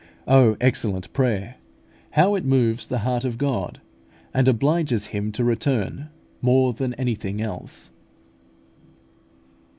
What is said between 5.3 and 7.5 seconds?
to return more than anything